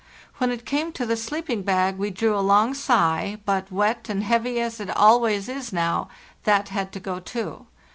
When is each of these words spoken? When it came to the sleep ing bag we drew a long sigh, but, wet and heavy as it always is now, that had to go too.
When 0.39 0.49
it 0.49 0.65
came 0.65 0.91
to 0.93 1.05
the 1.05 1.15
sleep 1.15 1.47
ing 1.47 1.61
bag 1.61 1.99
we 1.99 2.09
drew 2.09 2.35
a 2.35 2.41
long 2.41 2.73
sigh, 2.73 3.37
but, 3.45 3.71
wet 3.71 4.09
and 4.09 4.23
heavy 4.23 4.59
as 4.59 4.79
it 4.79 4.89
always 4.89 5.47
is 5.47 5.71
now, 5.71 6.09
that 6.43 6.69
had 6.69 6.91
to 6.93 6.99
go 6.99 7.19
too. 7.19 7.67